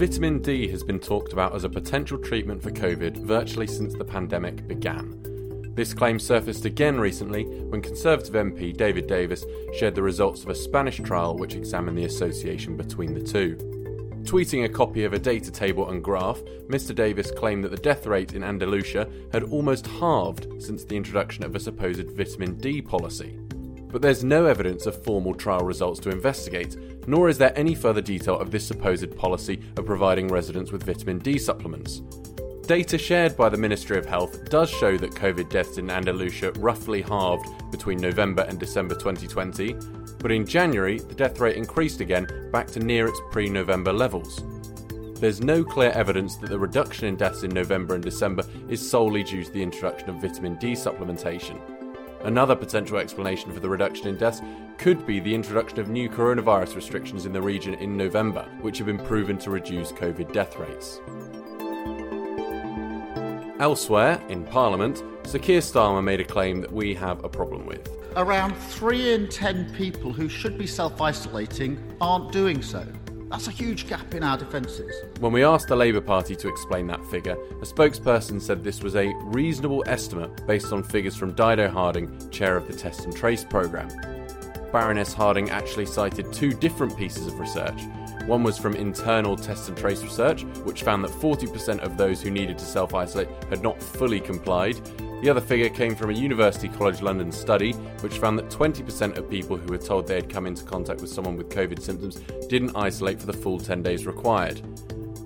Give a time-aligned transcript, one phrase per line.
[0.00, 4.02] Vitamin D has been talked about as a potential treatment for COVID virtually since the
[4.02, 5.14] pandemic began.
[5.74, 9.44] This claim surfaced again recently when Conservative MP David Davis
[9.76, 13.56] shared the results of a Spanish trial which examined the association between the two.
[14.22, 16.94] Tweeting a copy of a data table and graph, Mr.
[16.94, 21.54] Davis claimed that the death rate in Andalusia had almost halved since the introduction of
[21.54, 23.38] a supposed vitamin D policy.
[23.90, 26.76] But there's no evidence of formal trial results to investigate,
[27.06, 31.18] nor is there any further detail of this supposed policy of providing residents with vitamin
[31.18, 32.02] D supplements.
[32.70, 37.02] Data shared by the Ministry of Health does show that COVID deaths in Andalusia roughly
[37.02, 39.74] halved between November and December 2020,
[40.20, 44.44] but in January the death rate increased again back to near its pre November levels.
[45.14, 49.24] There's no clear evidence that the reduction in deaths in November and December is solely
[49.24, 51.79] due to the introduction of vitamin D supplementation.
[52.22, 54.42] Another potential explanation for the reduction in deaths
[54.76, 58.86] could be the introduction of new coronavirus restrictions in the region in November, which have
[58.86, 61.00] been proven to reduce COVID death rates.
[63.58, 67.88] Elsewhere, in Parliament, Sir Keir Starmer made a claim that we have a problem with.
[68.16, 72.86] Around 3 in 10 people who should be self isolating aren't doing so.
[73.30, 74.92] That's a huge gap in our defences.
[75.20, 78.96] When we asked the Labour Party to explain that figure, a spokesperson said this was
[78.96, 83.44] a reasonable estimate based on figures from Dido Harding, chair of the Test and Trace
[83.44, 83.88] programme.
[84.72, 87.80] Baroness Harding actually cited two different pieces of research.
[88.26, 92.30] One was from internal test and trace research, which found that 40% of those who
[92.32, 94.76] needed to self isolate had not fully complied,
[95.22, 99.28] the other figure came from a University College London study, which found that 20% of
[99.28, 102.16] people who were told they had come into contact with someone with COVID symptoms
[102.48, 104.62] didn't isolate for the full 10 days required.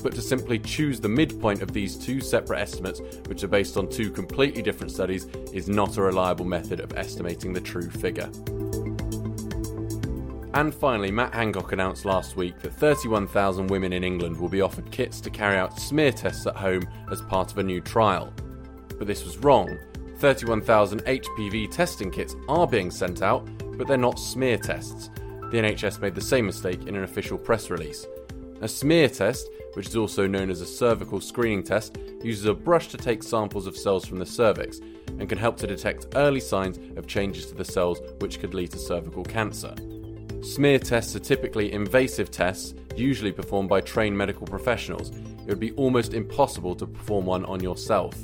[0.00, 3.88] But to simply choose the midpoint of these two separate estimates, which are based on
[3.88, 8.30] two completely different studies, is not a reliable method of estimating the true figure.
[10.54, 14.90] And finally, Matt Hancock announced last week that 31,000 women in England will be offered
[14.92, 18.32] kits to carry out smear tests at home as part of a new trial
[19.00, 19.78] but this was wrong.
[20.18, 25.08] 31,000 HPV testing kits are being sent out, but they're not smear tests.
[25.50, 28.06] The NHS made the same mistake in an official press release.
[28.60, 32.88] A smear test, which is also known as a cervical screening test, uses a brush
[32.88, 34.80] to take samples of cells from the cervix
[35.18, 38.70] and can help to detect early signs of changes to the cells which could lead
[38.72, 39.74] to cervical cancer.
[40.42, 45.08] Smear tests are typically invasive tests, usually performed by trained medical professionals.
[45.08, 48.14] It would be almost impossible to perform one on yourself.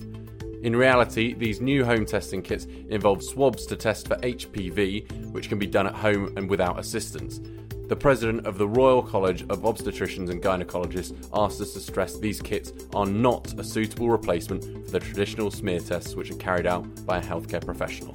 [0.62, 5.58] In reality, these new home testing kits involve swabs to test for HPV, which can
[5.58, 7.40] be done at home and without assistance.
[7.88, 12.42] The president of the Royal College of Obstetricians and Gynecologists asked us to stress these
[12.42, 16.84] kits are not a suitable replacement for the traditional smear tests which are carried out
[17.06, 18.14] by a healthcare professional.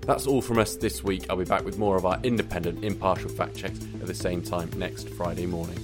[0.00, 1.26] That's all from us this week.
[1.28, 4.70] I'll be back with more of our independent, impartial fact checks at the same time
[4.76, 5.78] next Friday morning.